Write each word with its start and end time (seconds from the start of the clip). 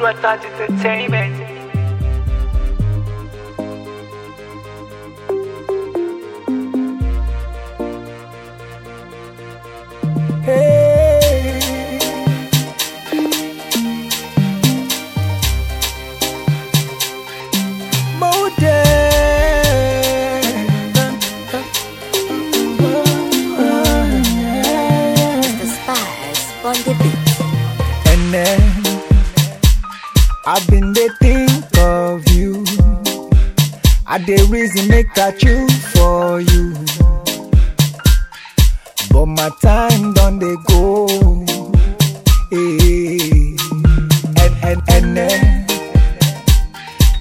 Touch 0.00 0.44
Entertainment. 0.46 1.60
The 18.58 18.79
I've 30.46 30.66
been 30.68 30.92
dey 30.92 31.08
think 31.20 31.78
of 31.78 32.26
you. 32.30 32.64
I 34.06 34.18
dey 34.18 34.42
reason 34.48 34.88
make 34.88 35.16
I 35.18 35.30
choose 35.32 35.84
for 35.94 36.40
you. 36.40 36.74
But 39.10 39.26
my 39.26 39.50
time 39.62 40.12
done 40.14 40.38
dey 40.38 40.56
go. 40.66 41.06
Hey. 42.50 43.56
And 44.42 44.54
and 44.64 44.82
and 44.88 45.16
then 45.16 45.66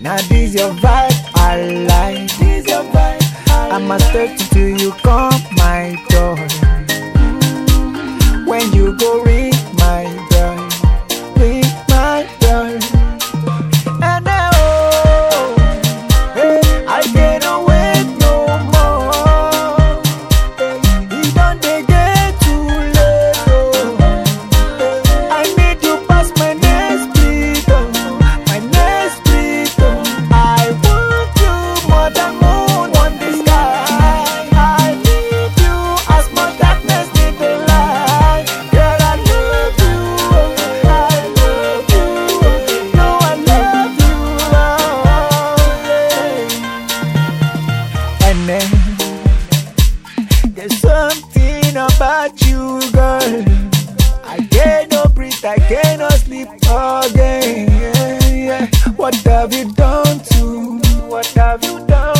now 0.00 0.16
this 0.28 0.54
your 0.54 0.70
vibe 0.74 1.16
I 1.34 1.56
like. 1.90 2.38
This 2.38 2.66
your 2.68 2.84
vibe. 2.84 3.24
I 3.50 3.78
must 3.78 4.06
stay 4.08 4.34
till 4.50 4.80
you 4.80 4.92
come 5.02 5.32
my 5.56 5.96
door. 6.08 6.36
When 8.46 8.72
you 8.72 8.96
go 8.96 9.20
ring 9.22 9.47
then 48.48 48.70
there's 50.54 50.80
something 50.80 51.70
about 51.72 52.40
you, 52.46 52.80
girl. 52.92 53.44
I 54.24 54.46
cannot 54.50 55.14
breathe, 55.14 55.44
I 55.44 55.56
cannot 55.56 56.12
sleep 56.12 56.48
again. 56.48 57.68
Yeah, 57.70 58.34
yeah. 58.34 58.66
What 58.96 59.14
have 59.16 59.52
you 59.52 59.70
done 59.74 60.20
to? 60.32 60.74
Me? 60.74 60.88
What 61.08 61.26
have 61.28 61.62
you 61.62 61.84
done 61.86 62.17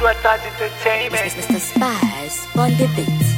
Touch 0.00 0.40
Entertainment. 0.40 1.30
Mr. 1.30 1.60
spies 1.60 2.46
on 2.56 2.70
the 2.78 2.88
beat. 2.96 3.29